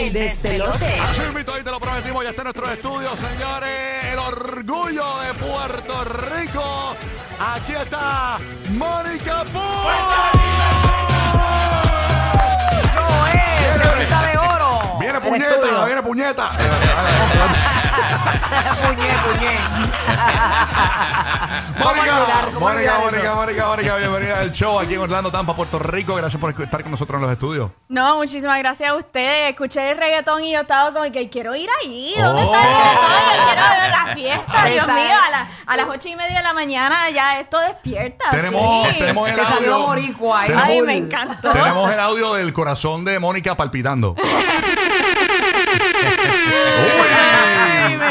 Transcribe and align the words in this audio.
El 0.00 0.12
despelote. 0.14 0.98
Así 0.98 1.20
mismo, 1.34 1.52
ahí 1.52 1.62
te 1.62 1.70
lo 1.70 1.78
prometimos, 1.78 2.24
ya 2.24 2.30
está 2.30 2.40
en 2.40 2.44
nuestro 2.44 2.70
estudio, 2.70 3.10
señores. 3.16 4.04
El 4.10 4.18
orgullo 4.18 5.18
de 5.18 5.34
Puerto 5.34 6.04
Rico. 6.04 6.96
Aquí 7.38 7.72
está 7.72 8.38
Mónica 8.70 9.44
Poo. 9.52 9.90
Eso 12.80 13.26
es, 13.34 13.82
señorita 13.82 14.22
de 14.22 14.38
oro. 14.38 14.98
Viene 15.00 15.20
puñeta, 15.20 15.84
viene 15.84 16.02
puñeta. 16.02 16.50
¿Cómo 18.80 18.92
Mónica, 21.78 22.14
Mónica, 22.58 22.98
Mónica? 22.98 23.34
Mónica, 23.34 23.66
Mónica, 23.66 23.96
bienvenida 23.96 24.38
al 24.40 24.52
show 24.52 24.78
aquí 24.78 24.94
en 24.94 25.00
Orlando, 25.00 25.30
Tampa, 25.30 25.54
Puerto 25.56 25.78
Rico. 25.78 26.14
Gracias 26.14 26.40
por 26.40 26.50
estar 26.50 26.82
con 26.82 26.90
nosotros 26.90 27.16
en 27.16 27.22
los 27.22 27.32
estudios. 27.32 27.70
No, 27.88 28.16
muchísimas 28.16 28.58
gracias 28.58 28.90
a 28.90 28.94
ustedes. 28.94 29.50
Escuché 29.50 29.90
el 29.92 29.96
reggaetón 29.98 30.44
y 30.44 30.52
yo 30.52 30.60
estaba 30.60 30.92
como 30.92 31.10
que 31.10 31.28
quiero 31.30 31.54
ir 31.54 31.68
ahí. 31.82 32.14
¿Dónde 32.16 32.42
Oh. 32.42 32.54
está 32.54 32.60
el 32.62 32.68
reggaetón? 32.68 33.30
Yo 33.30 33.46
quiero 33.46 33.62
ver 33.80 33.90
la 33.90 34.14
fiesta. 34.14 34.64
Dios 34.66 34.86
mío, 34.88 35.14
a, 35.26 35.30
la- 35.30 35.48
a 35.66 35.76
las 35.76 35.86
ocho 35.88 36.08
y 36.08 36.16
media 36.16 36.36
de 36.38 36.42
la 36.42 36.52
mañana 36.52 37.10
ya 37.10 37.40
esto 37.40 37.58
despierta. 37.60 38.30
Tenemos, 38.30 38.88
sí. 38.88 38.98
tenemos 38.98 39.28
el 39.28 39.36
Te 39.36 39.44
salió 39.44 39.74
audio. 39.74 39.86
boricua 39.86 40.40
ahí. 40.42 40.48
Tenemos- 40.48 40.68
Ay, 40.68 40.82
me 40.82 40.96
encantó. 40.96 41.50
Tenemos 41.52 41.92
el 41.92 42.00
audio 42.00 42.34
del 42.34 42.52
corazón 42.52 43.04
de 43.04 43.18
Mónica 43.18 43.56
palpitando. 43.56 44.14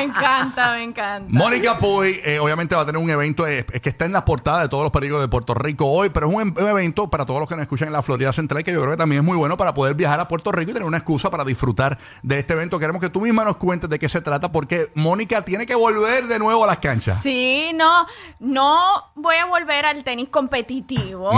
Encanta, 0.09 0.71
me 0.73 0.83
encanta. 0.83 1.25
Mónica 1.29 1.77
Puy, 1.77 2.19
eh, 2.23 2.39
obviamente 2.39 2.75
va 2.75 2.81
a 2.81 2.85
tener 2.85 3.01
un 3.01 3.09
evento 3.09 3.45
eh, 3.47 3.65
es 3.71 3.81
que 3.81 3.89
está 3.89 4.05
en 4.05 4.11
las 4.13 4.23
portadas 4.23 4.63
de 4.63 4.69
todos 4.69 4.83
los 4.83 4.91
periódicos 4.91 5.21
de 5.21 5.27
Puerto 5.27 5.53
Rico 5.53 5.85
hoy, 5.85 6.09
pero 6.09 6.27
es 6.29 6.35
un, 6.35 6.41
em- 6.41 6.55
un 6.57 6.67
evento 6.69 7.09
para 7.09 7.25
todos 7.25 7.39
los 7.39 7.47
que 7.49 7.55
nos 7.55 7.61
escuchan 7.63 7.87
en 7.87 7.93
la 7.93 8.01
Florida 8.01 8.31
Central 8.33 8.63
que 8.63 8.71
yo 8.73 8.79
creo 8.81 8.91
que 8.91 8.97
también 8.97 9.21
es 9.21 9.25
muy 9.25 9.37
bueno 9.37 9.57
para 9.57 9.73
poder 9.73 9.95
viajar 9.95 10.19
a 10.19 10.27
Puerto 10.27 10.51
Rico 10.51 10.71
y 10.71 10.73
tener 10.73 10.87
una 10.87 10.97
excusa 10.97 11.29
para 11.29 11.43
disfrutar 11.43 11.97
de 12.23 12.39
este 12.39 12.53
evento. 12.53 12.79
Queremos 12.79 13.01
que 13.01 13.09
tú 13.09 13.21
misma 13.21 13.43
nos 13.43 13.57
cuentes 13.57 13.89
de 13.89 13.99
qué 13.99 14.09
se 14.09 14.21
trata 14.21 14.51
porque 14.51 14.91
Mónica 14.95 15.43
tiene 15.43 15.65
que 15.65 15.75
volver 15.75 16.27
de 16.27 16.39
nuevo 16.39 16.63
a 16.63 16.67
las 16.67 16.79
canchas. 16.79 17.21
Sí, 17.21 17.71
no, 17.75 18.05
no 18.39 19.11
voy 19.15 19.35
a 19.35 19.45
volver 19.45 19.85
al 19.85 20.03
tenis 20.03 20.29
competitivo. 20.29 21.31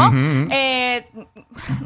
Eh, 0.49 1.09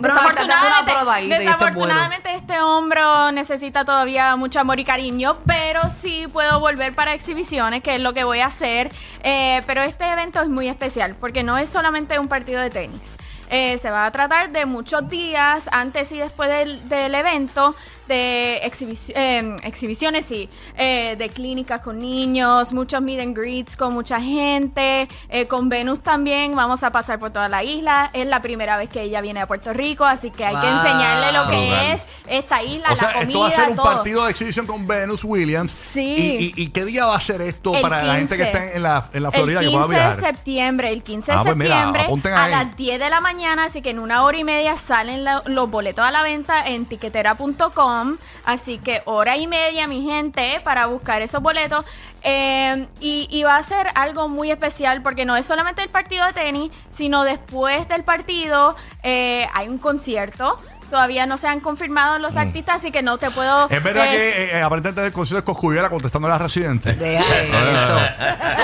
Pero 0.02 0.14
te 0.36 0.48
dando 0.48 0.68
una 0.68 0.86
probadita 0.86 1.44
y 1.44 1.48
esto 1.48 1.68
es 1.68 1.76
bueno. 1.76 1.86
desafortunadamente 1.86 2.36
este 2.36 2.60
hombro 2.62 3.32
necesita 3.32 3.86
todavía 3.86 4.36
mucho 4.36 4.60
amor 4.60 4.80
y 4.80 4.84
cariño, 4.84 5.36
pero 5.46 5.82
sí 5.90 6.28
puedo 6.32 6.60
volver 6.60 6.75
para 6.96 7.14
exhibiciones, 7.14 7.82
que 7.82 7.96
es 7.96 8.02
lo 8.02 8.14
que 8.14 8.24
voy 8.24 8.40
a 8.40 8.48
hacer. 8.48 8.92
Eh, 9.24 9.62
pero 9.68 9.82
este 9.82 10.10
evento 10.10 10.42
es 10.42 10.50
muy 10.50 10.68
especial 10.68 11.16
porque 11.20 11.44
no 11.44 11.58
es 11.58 11.70
solamente 11.70 12.20
un 12.20 12.28
partido 12.28 12.62
de 12.62 12.70
tenis. 12.70 13.18
Eh, 13.50 13.78
se 13.78 13.90
va 13.92 14.06
a 14.06 14.12
tratar 14.12 14.52
de 14.52 14.66
muchos 14.66 15.08
días 15.10 15.70
antes 15.72 16.12
y 16.12 16.18
después 16.18 16.50
del, 16.50 16.88
del 16.90 17.14
evento 17.16 17.76
de 18.08 18.62
exhibici- 18.64 19.14
eh, 19.16 19.56
exhibiciones, 19.64 20.26
sí, 20.26 20.48
eh, 20.78 21.16
de 21.18 21.30
clínicas 21.30 21.82
con 21.82 21.98
niños, 21.98 22.72
muchos 22.72 23.02
meet 23.02 23.20
and 23.20 23.36
greets 23.36 23.76
con 23.76 23.94
mucha 23.94 24.22
gente, 24.22 25.08
eh, 25.30 25.48
con 25.48 25.70
Venus 25.70 26.02
también, 26.02 26.56
vamos 26.56 26.84
a 26.84 26.92
pasar 26.92 27.18
por 27.18 27.32
toda 27.32 27.50
la 27.50 27.64
isla, 27.64 28.12
es 28.14 28.28
la 28.28 28.44
primera 28.44 28.78
vez 28.78 28.90
que 28.90 29.02
ella 29.02 29.22
viene 29.22 29.40
a 29.42 29.48
Puerto 29.48 29.74
Rico, 29.74 30.06
así 30.06 30.30
que 30.30 30.46
hay 30.46 30.56
que 30.56 30.68
enseñarle 30.68 31.32
lo 31.32 31.50
que 31.50 31.58
Brutal. 31.58 31.92
es 31.94 32.06
esta 32.28 32.62
isla, 32.62 32.90
O 32.92 32.96
sea, 32.96 33.12
la 33.12 33.22
esto 33.22 33.40
va 33.40 33.48
a 33.48 33.50
comida, 33.50 33.60
ser 33.62 33.70
un 33.72 33.76
todo. 33.76 33.86
partido 33.86 34.26
de 34.26 34.32
exhibición 34.32 34.68
con 34.68 34.86
Venus 34.86 35.24
Williams. 35.24 35.72
Sí. 35.72 36.54
¿Y, 36.56 36.62
y, 36.62 36.64
y 36.66 36.68
qué 36.70 36.86
día 36.86 37.06
va 37.08 37.16
a 37.16 37.22
ser 37.22 37.42
esto 37.42 37.74
El 37.74 37.82
para 37.82 38.04
la 38.04 38.16
gente 38.18 38.38
que 38.38 38.44
15. 38.44 38.58
está 38.66 38.76
en 38.76 38.84
la, 38.84 39.10
en 39.14 39.24
la 39.24 39.32
Florida 39.32 39.60
el 39.62 39.66
que 39.66 39.72
pueda 39.72 39.86
15 39.88 40.00
de 40.22 40.28
septiembre, 40.28 40.90
el 40.92 41.02
15 41.02 41.32
de 41.32 41.38
Ah, 41.38 41.42
pues 41.44 41.54
septiembre 41.58 42.32
a 42.36 42.44
ahí. 42.44 42.52
las 42.52 42.78
10 42.78 43.00
de 43.00 43.10
la 43.10 43.20
mañana, 43.20 43.35
así 43.44 43.82
que 43.82 43.90
en 43.90 44.00
una 44.00 44.24
hora 44.24 44.38
y 44.38 44.44
media 44.44 44.78
salen 44.78 45.26
los 45.46 45.70
boletos 45.70 46.06
a 46.06 46.12
la 46.12 46.24
venta 46.24 46.66
en 46.66 46.86
tiquetera.com, 46.86 48.18
así 48.46 48.78
que 48.78 49.02
hora 49.06 49.38
y 49.38 49.46
media, 49.46 49.88
mi 49.88 50.04
gente, 50.04 50.60
para 50.64 50.86
buscar 50.88 51.22
esos 51.22 51.42
boletos. 51.42 51.86
Eh, 52.24 52.88
y, 53.00 53.28
y 53.30 53.44
va 53.44 53.58
a 53.58 53.64
ser 53.64 53.88
algo 53.94 54.28
muy 54.30 54.50
especial 54.50 55.04
porque 55.04 55.26
no 55.26 55.36
es 55.36 55.46
solamente 55.46 55.84
el 55.84 55.90
partido 55.90 56.26
de 56.26 56.34
tenis, 56.34 56.72
sino 56.90 57.24
después 57.24 57.88
del 57.88 58.04
partido 58.04 58.76
eh, 59.04 59.48
hay 59.54 59.68
un 59.68 59.78
concierto. 59.78 60.58
Todavía 60.90 61.26
no 61.26 61.38
se 61.38 61.48
han 61.48 61.60
confirmado 61.60 62.20
los 62.20 62.38
artistas, 62.38 62.78
así 62.78 62.92
que 62.92 63.02
no 63.02 63.18
te 63.18 63.32
puedo... 63.32 63.68
Mm. 63.68 63.74
Es 63.74 63.84
verdad 63.84 64.06
eh, 64.08 64.10
que 64.12 64.30
eh, 64.44 64.58
eh, 64.60 64.62
aparentemente 64.62 65.06
el 65.06 65.12
concierto 65.14 65.40
es 65.40 65.46
Coscuyuela 65.56 65.90
contestando 65.90 66.28
a 66.28 66.32
las 66.32 66.42
residentes. 66.42 66.98
Deja 66.98 67.24
eso. 67.42 68.00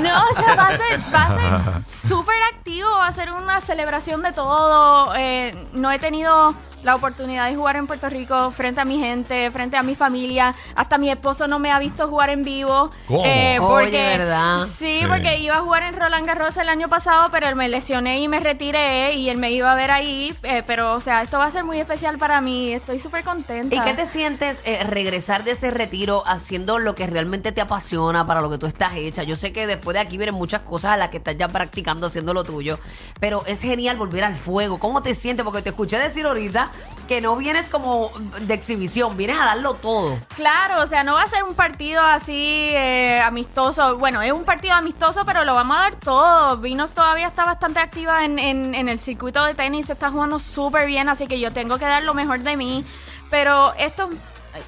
No, 0.00 0.22
o 0.30 0.34
sea, 0.36 0.54
va 0.54 0.68
a 0.68 0.76
ser, 0.76 1.00
va 1.14 1.22
a 1.24 1.38
ser 1.82 1.82
súper 1.90 2.36
activo, 2.54 2.88
va 2.98 3.06
a 3.08 3.12
ser 3.12 3.32
una 3.32 3.60
celebración 3.60 4.22
de 4.22 4.32
todo. 4.32 5.14
Eh, 5.16 5.54
no 5.72 5.90
he 5.90 5.98
tenido 5.98 6.54
la 6.82 6.94
oportunidad 6.94 7.48
de 7.48 7.56
jugar 7.56 7.74
en 7.76 7.86
Puerto 7.88 8.08
Rico 8.08 8.50
frente 8.52 8.80
a 8.80 8.84
mi 8.84 8.98
gente, 9.00 9.50
frente 9.50 9.76
a 9.76 9.82
mi 9.82 9.94
familia. 9.96 10.54
Hasta 10.76 10.96
mi 10.98 11.10
esposo 11.10 11.48
no 11.48 11.58
me 11.58 11.72
ha 11.72 11.78
visto 11.80 12.06
jugar 12.08 12.30
en 12.30 12.44
vivo. 12.44 12.90
¿Cómo? 13.08 13.24
Eh, 13.24 13.58
Oye, 13.58 13.68
porque, 13.68 14.16
¿verdad? 14.18 14.58
Sí, 14.66 15.00
Sí. 15.00 15.06
porque 15.08 15.38
iba 15.38 15.56
a 15.56 15.60
jugar 15.60 15.82
en 15.82 15.98
Roland 15.98 16.26
Garros 16.26 16.56
el 16.56 16.68
año 16.68 16.88
pasado, 16.88 17.30
pero 17.32 17.54
me 17.56 17.68
lesioné 17.68 18.20
y 18.20 18.28
me 18.28 18.38
retiré 18.40 19.14
y 19.14 19.28
él 19.28 19.38
me 19.38 19.50
iba 19.50 19.72
a 19.72 19.74
ver 19.74 19.90
ahí. 19.90 20.34
eh, 20.44 20.62
pero, 20.66 20.92
o 20.94 21.00
sea, 21.00 21.17
esto 21.22 21.38
va 21.38 21.46
a 21.46 21.50
ser 21.50 21.64
muy 21.64 21.78
especial 21.78 22.18
para 22.18 22.40
mí. 22.40 22.72
Estoy 22.72 22.98
súper 22.98 23.24
contenta. 23.24 23.74
¿Y 23.74 23.80
qué 23.80 23.94
te 23.94 24.06
sientes 24.06 24.62
eh, 24.64 24.84
regresar 24.84 25.44
de 25.44 25.52
ese 25.52 25.70
retiro 25.70 26.22
haciendo 26.26 26.78
lo 26.78 26.94
que 26.94 27.06
realmente 27.06 27.52
te 27.52 27.60
apasiona, 27.60 28.26
para 28.26 28.40
lo 28.40 28.50
que 28.50 28.58
tú 28.58 28.66
estás 28.66 28.94
hecha? 28.96 29.22
Yo 29.22 29.36
sé 29.36 29.52
que 29.52 29.66
después 29.66 29.94
de 29.94 30.00
aquí 30.00 30.16
vienen 30.16 30.34
muchas 30.34 30.62
cosas 30.62 30.92
a 30.92 30.96
las 30.96 31.08
que 31.08 31.18
estás 31.18 31.36
ya 31.36 31.48
practicando, 31.48 32.06
haciendo 32.06 32.34
lo 32.34 32.44
tuyo, 32.44 32.78
pero 33.20 33.44
es 33.46 33.60
genial 33.62 33.96
volver 33.96 34.24
al 34.24 34.36
fuego. 34.36 34.78
¿Cómo 34.78 35.02
te 35.02 35.14
sientes? 35.14 35.44
Porque 35.44 35.62
te 35.62 35.70
escuché 35.70 35.98
decir 35.98 36.26
ahorita 36.26 36.70
que 37.08 37.20
no 37.20 37.34
vienes 37.34 37.68
como 37.68 38.12
de 38.42 38.54
exhibición, 38.54 39.16
vienes 39.16 39.40
a 39.40 39.46
darlo 39.46 39.74
todo. 39.74 40.18
Claro, 40.36 40.82
o 40.82 40.86
sea, 40.86 41.02
no 41.02 41.14
va 41.14 41.22
a 41.22 41.28
ser 41.28 41.42
un 41.42 41.54
partido 41.54 42.00
así 42.04 42.68
eh, 42.72 43.20
amistoso. 43.24 43.98
Bueno, 43.98 44.22
es 44.22 44.30
un 44.30 44.44
partido 44.44 44.74
amistoso, 44.74 45.24
pero 45.24 45.44
lo 45.44 45.54
vamos 45.54 45.76
a 45.76 45.80
dar 45.80 45.96
todo. 45.96 46.56
Vinos 46.58 46.92
todavía 46.92 47.26
está 47.26 47.44
bastante 47.44 47.80
activa 47.80 48.24
en, 48.24 48.38
en- 48.38 48.74
en 48.76 48.88
el 48.88 49.00
circuito 49.00 49.42
de 49.44 49.54
tenis, 49.54 49.90
está 49.90 50.10
jugando 50.10 50.38
súper 50.38 50.86
bien, 50.86 51.08
así 51.08 51.26
que 51.26 51.40
yo 51.40 51.50
tengo 51.52 51.78
que 51.78 51.86
dar 51.86 52.04
lo 52.04 52.14
mejor 52.14 52.40
de 52.40 52.56
mí. 52.56 52.84
Pero 53.30 53.72
esto 53.74 54.08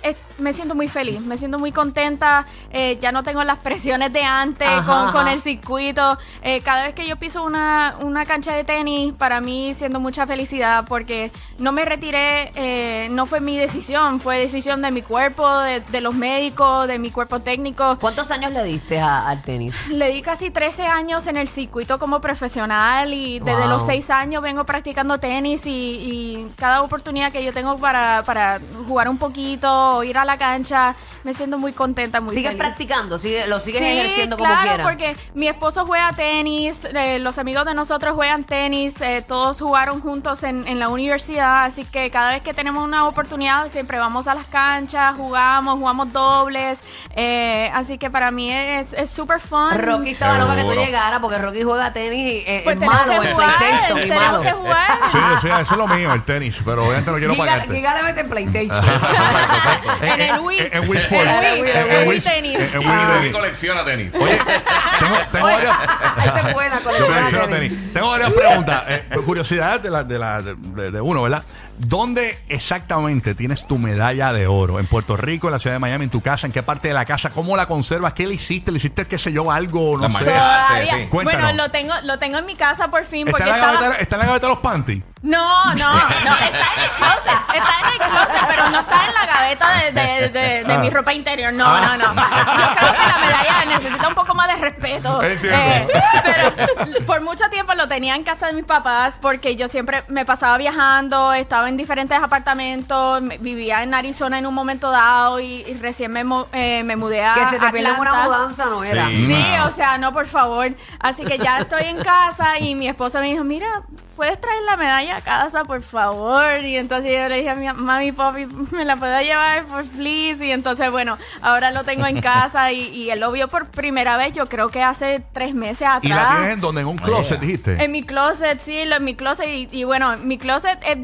es- 0.03 0.17
me 0.41 0.53
siento 0.53 0.75
muy 0.75 0.89
feliz, 0.89 1.21
me 1.21 1.37
siento 1.37 1.59
muy 1.59 1.73
contenta. 1.73 2.47
eh, 2.71 2.99
ya 3.01 3.13
no 3.13 3.23
tengo 3.23 3.43
las 3.45 3.59
presiones 3.59 4.13
de 4.13 4.23
antes 4.23 4.69
Ajá, 4.69 5.13
con, 5.13 5.29
el 5.29 5.41
circuito. 5.41 6.19
Eh, 6.43 6.61
cada 6.63 6.85
vez 6.85 6.95
que 6.95 7.07
yo 7.07 7.17
piso 7.17 7.43
una, 7.45 7.95
una 8.01 8.25
cancha 8.27 8.53
de 8.55 8.65
tenis, 8.65 9.13
para 9.13 9.41
mí 9.41 9.75
siento 9.75 10.01
mucha 10.01 10.27
felicidad 10.27 10.85
porque 10.89 11.31
no 11.59 11.73
me 11.73 11.85
retiré, 11.85 12.53
eh, 12.55 13.09
no 13.11 13.27
fue 13.27 13.41
mi 13.41 13.57
decisión, 13.57 14.21
fue 14.21 14.39
decisión 14.39 14.83
de 14.83 14.91
mi 14.91 15.03
cuerpo, 15.03 15.49
de, 15.59 15.81
de 15.81 16.01
los 16.01 16.15
médicos, 16.15 16.87
de 16.89 16.99
mi 16.99 17.11
cuerpo 17.11 17.41
técnico. 17.41 17.99
¿Cuántos 18.01 18.31
años 18.31 18.53
le 18.53 18.65
diste 18.65 19.01
a- 19.01 19.29
al 19.29 19.43
tenis? 19.43 19.89
Le 19.89 20.11
di 20.11 20.23
casi 20.23 20.51
13 20.51 20.87
años 20.87 21.27
en 21.27 21.37
el 21.37 21.49
circuito 21.49 21.99
como 21.99 22.21
profesional 22.21 23.13
y 23.15 23.39
desde 23.41 23.61
Wow. 23.61 23.69
los 23.69 23.87
6 23.87 24.11
años 24.11 24.43
vengo 24.43 24.65
practicando 24.65 25.19
tenis 25.19 25.67
y, 25.67 25.71
y 25.71 26.51
cada 26.57 26.83
oportunidad 26.83 27.31
que 27.33 27.45
yo 27.45 27.53
tengo 27.53 27.77
para, 27.77 28.23
para 28.25 28.61
jugar 28.87 29.09
un 29.09 29.19
poquito 29.19 29.97
o 29.97 30.03
ir 30.05 30.17
a 30.19 30.25
la 30.25 30.30
cancha, 30.37 30.95
me 31.25 31.35
siento 31.35 31.59
muy 31.59 31.73
contenta, 31.73 32.21
muy 32.21 32.35
¿Sigues 32.35 32.53
feliz. 32.53 32.59
practicando? 32.65 33.19
¿Sigue- 33.19 33.47
¿Lo 33.47 33.59
sigues 33.59 33.81
Sí, 33.81 33.87
ejerciendo 33.87 34.37
como 34.37 34.49
claro, 34.49 34.63
quieras? 34.69 34.87
porque 34.87 35.17
mi 35.35 35.49
esposo 35.49 35.87
juega 35.87 36.13
tenis, 36.13 36.87
eh, 36.95 37.19
los 37.19 37.39
amigos 37.39 37.65
de 37.67 37.75
nosotros 37.75 38.15
juegan 38.15 38.45
tenis, 38.45 39.01
eh, 39.01 39.25
todos 39.27 39.61
jugaron 39.61 40.01
juntos 40.01 40.43
en, 40.43 40.67
en 40.67 40.79
la 40.79 40.89
universidad, 40.89 41.65
así 41.65 41.85
que 41.85 42.11
cada 42.11 42.31
vez 42.33 42.43
que 42.43 42.55
tenemos 42.55 42.83
una 42.85 43.07
oportunidad 43.07 43.69
siempre 43.69 43.99
vamos 43.99 44.29
a 44.29 44.35
las 44.35 44.47
canchas, 44.49 45.15
jugamos, 45.17 45.75
jugamos 45.79 46.13
dobles, 46.13 46.83
eh, 47.17 47.71
así 47.75 47.99
que 47.99 48.11
para 48.11 48.31
mí 48.31 48.53
es 48.53 48.93
es 48.93 49.11
súper 49.11 49.41
fun. 49.41 49.71
Rocky 49.79 50.11
estaba 50.11 50.39
loca 50.39 50.57
que 50.57 50.63
tú 50.65 50.73
llegaras 50.75 51.21
porque 51.21 51.39
Rocky 51.39 51.63
juega 51.63 51.93
tenis 51.93 52.33
y 52.33 52.45
eh, 52.47 52.61
Pues 52.65 52.77
es 52.81 52.87
malo 52.87 53.21
que 53.23 53.33
jugar, 53.33 53.59
PlayStation 53.59 54.01
y 54.05 54.07
malo. 54.11 54.41
que 54.43 54.53
jugar. 54.53 54.99
Sí, 55.13 55.19
sí, 55.43 55.49
eso 55.49 55.61
es 55.73 55.77
lo 55.79 55.87
mío, 55.89 56.13
el 56.13 56.23
tenis, 56.25 56.61
pero 56.65 56.83
obviamente 56.85 57.11
no 57.11 57.17
quiero 57.19 57.33
Giga, 57.35 57.47
pagarte. 57.47 57.75
Giga 57.75 57.95
le 57.95 58.03
mete 58.03 58.21
en 58.21 58.29
PlayStation. 58.31 59.01
En 60.03 60.21
el 60.21 60.41
Wii. 60.41 60.59
En, 60.59 60.71
en 60.85 60.89
Wii 60.91 61.01
Wii, 61.11 61.71
En- 61.71 62.09
Wii 62.09 62.21
tenis. 62.21 62.59
En, 62.75 62.79
Wii 63.23 63.33
colecciona 63.33 63.85
tenis. 63.85 64.15
Oye, 64.15 64.39
tengo, 65.01 65.17
tengo 65.33 65.47
varias. 65.47 65.77
Esa 66.27 66.49
es 66.49 66.55
buena, 66.55 66.81
colecciona 66.81 67.49
tenis. 67.49 67.73
Tengo 67.93 68.11
varias 68.11 68.31
preguntas. 68.33 68.83
Eh, 68.89 69.05
curiosidades 69.25 69.83
de, 69.83 69.91
la, 69.91 70.05
de, 70.05 70.19
la, 70.19 70.43
de 70.43 71.01
uno, 71.01 71.23
¿verdad? 71.23 71.43
¿Dónde 71.87 72.39
exactamente 72.49 73.35
tienes 73.35 73.67
tu 73.67 73.79
medalla 73.79 74.33
de 74.35 74.47
oro? 74.47 74.79
¿En 74.79 74.87
Puerto 74.87 75.17
Rico, 75.17 75.47
en 75.49 75.53
la 75.55 75.59
ciudad 75.59 75.77
de 75.77 75.81
Miami, 75.81 76.05
en 76.05 76.11
tu 76.11 76.21
casa? 76.21 76.47
¿En 76.47 76.53
qué 76.53 76.63
parte 76.63 76.89
de 76.89 76.95
la 76.95 77.07
casa? 77.07 77.31
¿Cómo 77.31 77.57
la 77.57 77.67
conservas? 77.67 78.13
¿Qué 78.13 78.27
le 78.27 78.35
hiciste? 78.35 78.71
¿Le 78.71 78.77
hiciste, 78.77 79.07
qué 79.07 79.17
sé 79.19 79.33
yo, 79.33 79.51
algo? 79.51 79.97
No 79.97 80.09
La 80.09 80.11
sé. 80.19 80.25
Todavía. 80.27 80.97
sí. 80.99 81.07
Cuéntanos. 81.09 81.43
Bueno, 81.43 81.63
lo 81.65 81.71
tengo, 81.71 81.95
lo 82.05 82.19
tengo 82.19 82.39
en 82.39 82.47
mi 82.47 82.55
casa 82.55 82.89
por 82.91 83.05
fin 83.05 83.27
¿Está 83.27 83.31
porque 83.31 83.45
en, 83.45 83.49
la 83.51 83.57
estaba... 83.57 83.73
gaveta, 83.81 84.01
¿Está 84.03 84.17
en 84.17 84.21
la 84.21 84.27
gaveta 84.27 84.47
de 84.47 84.53
los 84.53 84.63
panties? 84.63 85.03
No, 85.23 85.75
no, 85.75 85.75
no, 85.75 85.99
está 85.99 86.47
en 86.49 86.83
el 86.83 86.91
closet, 86.97 87.41
está 87.55 87.75
en 87.81 87.93
el 87.93 87.99
closet, 88.09 88.43
pero 88.49 88.71
no 88.71 88.79
está 88.81 89.07
en 89.07 89.15
la 89.15 89.27
gaveta 89.27 89.71
de, 89.77 89.93
de, 89.93 90.29
de, 90.31 90.65
de 90.65 90.79
mi 90.79 90.87
Ah. 90.87 90.91
ropa 90.91 91.13
interior, 91.13 91.53
no, 91.53 91.79
no, 91.79 91.97
no. 91.99 92.15
Yo 92.15 92.75
creo 92.77 92.93
que 92.93 93.07
la 93.07 93.19
medalla 93.19 93.65
necesita 93.67 94.09
un 94.09 94.15
poco 94.15 94.35
más 94.35 94.49
de 94.49 94.57
respeto. 94.57 95.21
Eh, 95.23 95.87
pero 96.25 97.05
por 97.07 97.21
mucho 97.21 97.45
tiempo 97.51 97.75
lo 97.75 97.87
tenía 97.87 98.15
en 98.15 98.25
casa 98.25 98.47
de 98.47 98.55
mis 98.55 98.65
papás 98.65 99.19
porque 99.21 99.57
yo 99.57 99.69
siempre 99.69 100.05
me 100.09 100.25
pasaba 100.25 100.57
viajando, 100.57 101.35
estaba 101.35 101.69
en 101.71 101.77
diferentes 101.79 102.19
apartamentos, 102.23 103.23
me- 103.23 103.39
vivía 103.39 103.83
en 103.83 103.95
Arizona 103.95 104.39
en 104.39 104.47
un 104.47 104.55
momento 104.55 104.91
dado 104.91 105.41
y, 105.41 105.63
y 105.67 105.75
recién 105.81 106.13
me, 106.13 106.23
eh, 106.53 106.83
me 106.85 106.97
mudé 106.97 107.25
a 107.25 107.35
Que 107.35 107.47
se 107.47 107.59
te 107.59 107.71
pierde 107.71 107.93
una 107.99 108.25
mudanza, 108.25 108.67
¿no 108.67 108.85
era? 108.85 109.09
Sí. 109.09 109.35
O 109.67 109.71
sea, 109.71 109.97
no, 109.99 110.13
por 110.13 110.27
favor. 110.27 110.73
Así 110.99 111.25
que 111.25 111.39
ya 111.39 111.59
estoy 111.61 111.85
en 111.85 112.03
casa 112.03 112.59
y 112.59 112.75
mi 112.75 112.89
esposo 112.89 113.21
me 113.21 113.27
dijo, 113.31 113.45
mira, 113.45 113.83
¿puedes 114.17 114.39
traer 114.41 114.63
la 114.65 114.77
medalla 114.77 115.17
a 115.17 115.21
casa, 115.23 115.65
por 115.65 115.81
favor? 115.83 116.63
Y 116.63 116.77
entonces 116.77 117.11
yo 117.13 117.29
le 117.29 117.37
dije 117.39 117.51
a 117.51 117.55
mi 117.55 117.67
mami, 117.73 118.13
papi, 118.13 118.47
¿me 118.73 118.85
la 118.85 118.97
puedo 118.97 119.19
llevar, 119.21 119.65
por 119.65 119.85
please? 119.87 120.45
Y 120.45 120.51
entonces, 120.51 120.91
bueno, 120.91 121.17
ahora 121.41 121.71
lo 121.71 121.85
tengo 121.85 122.07
en 122.07 122.21
casa 122.21 122.73
y, 122.73 122.89
y 122.89 123.11
él 123.11 123.21
lo 123.21 123.33
vio 123.33 123.49
por 123.49 123.67
primera 123.69 124.17
vez, 124.17 124.35
yo 124.35 124.47
creo 124.47 124.69
que 124.69 124.83
hace 124.83 125.23
tres 125.33 125.55
meses 125.55 125.87
atrás. 125.89 126.03
¿Y 126.05 126.09
la 126.09 126.29
tienes 126.29 126.51
en 126.55 126.61
donde? 126.61 126.81
¿En 126.83 126.87
un 126.89 126.99
closet, 126.99 127.39
yeah. 127.39 127.47
dijiste? 127.47 127.85
En 127.85 127.93
mi 127.93 128.03
closet, 128.03 128.61
sí, 128.61 128.79
en 128.79 129.05
mi 129.05 129.15
closet. 129.15 129.47
Y, 129.49 129.69
y 129.71 129.85
bueno, 129.85 130.17
mi 130.19 130.37
closet 130.39 130.79
es. 130.85 130.99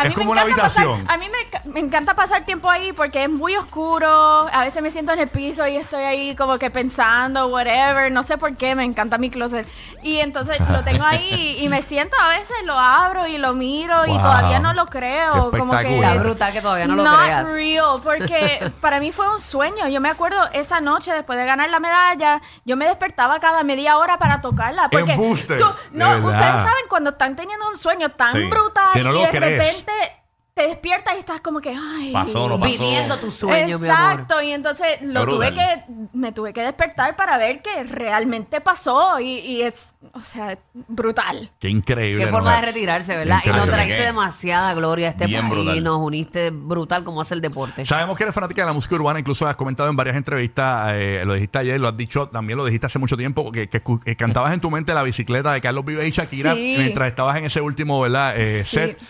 A 0.00 0.04
Es 0.04 0.08
mí 0.08 0.14
me 0.16 0.20
como 0.22 0.32
una 0.32 0.42
encanta 0.42 0.62
pasar- 0.62 0.86
a 1.08 1.16
mí 1.18 1.26
me, 1.28 1.50
ca- 1.50 1.62
me 1.66 1.80
encanta 1.80 2.14
pasar 2.14 2.44
tiempo 2.44 2.70
ahí 2.70 2.92
porque 2.92 3.24
es 3.24 3.30
muy 3.30 3.54
oscuro. 3.56 4.48
A 4.52 4.60
veces 4.60 4.82
me 4.82 4.90
siento 4.90 5.12
en 5.12 5.18
el 5.20 5.28
piso 5.28 5.66
y 5.66 5.76
estoy 5.76 6.02
ahí 6.04 6.34
como 6.36 6.58
que 6.58 6.70
pensando, 6.70 7.46
whatever. 7.48 8.10
No 8.10 8.22
sé 8.22 8.38
por 8.38 8.56
qué, 8.56 8.74
me 8.74 8.84
encanta 8.84 9.18
mi 9.18 9.30
closet. 9.30 9.66
Y 10.02 10.18
entonces 10.18 10.58
lo 10.70 10.80
tengo 10.84 11.04
ahí 11.04 11.58
y 11.60 11.68
me 11.68 11.82
siento 11.82 12.16
a 12.20 12.28
veces, 12.30 12.56
lo 12.64 12.78
abro 12.78 13.26
y 13.26 13.38
lo 13.38 13.52
miro 13.54 14.06
y 14.06 14.16
todavía 14.16 14.58
no 14.60 14.72
lo 14.72 14.86
creo. 14.86 15.50
Como 15.50 15.72
que 15.72 15.78
espectacular. 15.78 16.10
Está 16.12 16.22
brutal 16.22 16.52
que 16.52 16.60
todavía 16.62 16.86
no 16.86 16.96
lo 16.96 17.02
Not 17.04 17.20
creas. 17.20 17.52
real, 17.52 18.00
porque 18.02 18.72
para 18.80 19.00
mí 19.00 19.12
fue 19.12 19.28
un 19.32 19.40
sueño. 19.40 19.86
Yo 19.88 20.00
me 20.00 20.08
acuerdo 20.08 20.48
esa 20.52 20.80
noche 20.80 21.12
después 21.12 21.38
de 21.38 21.44
ganar 21.44 21.68
la 21.70 21.80
medalla, 21.80 22.40
yo 22.64 22.76
me 22.76 22.86
despertaba 22.86 23.38
cada 23.40 23.62
media 23.64 23.98
hora 23.98 24.18
para 24.18 24.40
tocarla. 24.40 24.88
Porque 24.90 25.14
tú- 25.58 25.74
no, 25.92 26.16
ustedes 26.26 26.44
saben 26.62 26.84
cuando 26.88 27.10
están 27.10 27.36
teniendo 27.36 27.68
un 27.68 27.76
sueño 27.76 28.10
tan 28.10 28.32
Sí, 28.32 28.44
brutal 28.44 28.92
que 28.94 29.02
no 29.02 29.14
y 29.14 29.22
de 29.22 29.28
crees. 29.30 29.58
Repente 29.90 30.20
te 30.52 30.66
despiertas 30.66 31.14
y 31.16 31.20
estás 31.20 31.40
como 31.40 31.60
que, 31.60 31.70
ay, 31.70 32.10
Pasó, 32.12 32.46
no 32.48 32.58
pasó. 32.58 32.72
Viviendo 32.72 33.16
tu 33.18 33.30
sueño, 33.30 33.78
mi 33.78 33.88
amor. 33.88 34.10
Exacto, 34.20 34.42
y 34.42 34.50
entonces 34.50 34.98
lo 35.00 35.24
tuve 35.24 35.54
que, 35.54 35.84
me 36.12 36.32
tuve 36.32 36.52
que 36.52 36.60
despertar 36.60 37.14
para 37.16 37.38
ver 37.38 37.62
que 37.62 37.84
realmente 37.84 38.60
pasó 38.60 39.20
y, 39.20 39.38
y 39.38 39.62
es, 39.62 39.92
o 40.12 40.20
sea, 40.20 40.58
brutal. 40.88 41.50
Qué 41.60 41.68
increíble. 41.70 42.24
Qué 42.24 42.30
¿no? 42.30 42.36
forma 42.38 42.56
de 42.60 42.66
retirarse, 42.66 43.16
¿verdad? 43.16 43.36
Y 43.36 43.48
Increíble. 43.48 43.60
nos 43.60 43.70
trajiste 43.70 43.96
Qué- 43.98 44.02
demasiada 44.04 44.74
gloria 44.74 45.06
a 45.06 45.10
este 45.12 45.26
Bien 45.28 45.42
país. 45.48 45.52
brutal. 45.54 45.84
Nos 45.84 46.00
uniste 46.00 46.50
brutal 46.50 47.04
como 47.04 47.20
hace 47.22 47.34
el 47.34 47.40
deporte. 47.40 47.86
Sabemos 47.86 48.16
que 48.18 48.24
eres 48.24 48.34
fanática 48.34 48.62
de 48.62 48.66
la 48.66 48.74
música 48.74 48.96
urbana, 48.96 49.20
incluso 49.20 49.46
has 49.46 49.56
comentado 49.56 49.88
en 49.88 49.96
varias 49.96 50.16
entrevistas, 50.16 50.92
eh, 50.94 51.22
lo 51.24 51.34
dijiste 51.34 51.58
ayer, 51.58 51.80
lo 51.80 51.88
has 51.88 51.96
dicho, 51.96 52.26
también 52.26 52.58
lo 52.58 52.66
dijiste 52.66 52.86
hace 52.86 52.98
mucho 52.98 53.16
tiempo, 53.16 53.50
que, 53.52 53.68
que 53.68 53.82
escu- 53.82 54.02
que 54.02 54.14
cantabas 54.16 54.52
en 54.52 54.60
tu 54.60 54.70
mente 54.70 54.92
la 54.92 55.04
bicicleta 55.04 55.52
de 55.52 55.60
Carlos 55.62 55.84
Vive 55.86 56.06
y 56.06 56.10
Shakira 56.10 56.54
Sí. 56.54 56.74
mientras 56.76 57.08
estabas 57.08 57.36
en 57.36 57.44
ese 57.44 57.60
último, 57.62 58.00
¿verdad? 58.00 58.34
Eh, 58.36 58.64
Sí. 58.64 58.76
set. 58.76 59.00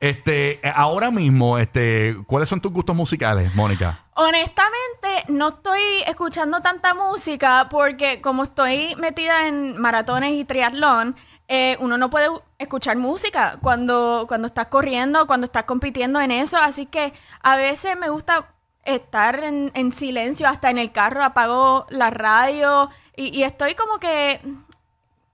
Este, 0.00 0.66
eh, 0.66 0.72
ahora 0.74 1.10
mismo, 1.10 1.58
este, 1.58 2.16
¿cuáles 2.26 2.48
son 2.48 2.62
tus 2.62 2.72
gustos 2.72 2.96
musicales, 2.96 3.54
Mónica? 3.54 4.06
Honestamente, 4.14 5.24
no 5.28 5.48
estoy 5.48 5.82
escuchando 6.06 6.62
tanta 6.62 6.94
música 6.94 7.68
porque 7.70 8.22
como 8.22 8.44
estoy 8.44 8.96
metida 8.96 9.46
en 9.46 9.78
maratones 9.78 10.32
y 10.32 10.46
triatlón, 10.46 11.16
eh, 11.48 11.76
uno 11.80 11.98
no 11.98 12.08
puede 12.08 12.28
escuchar 12.58 12.96
música 12.96 13.58
cuando, 13.60 14.24
cuando 14.26 14.46
estás 14.46 14.68
corriendo, 14.68 15.26
cuando 15.26 15.44
estás 15.44 15.64
compitiendo 15.64 16.18
en 16.18 16.30
eso. 16.30 16.56
Así 16.56 16.86
que 16.86 17.12
a 17.42 17.56
veces 17.56 17.98
me 17.98 18.08
gusta 18.08 18.54
estar 18.84 19.44
en, 19.44 19.70
en 19.74 19.92
silencio, 19.92 20.48
hasta 20.48 20.70
en 20.70 20.78
el 20.78 20.92
carro 20.92 21.22
apago 21.22 21.86
la 21.90 22.08
radio 22.08 22.88
y, 23.16 23.42
estoy 23.42 23.74
como 23.74 23.98
que 23.98 24.40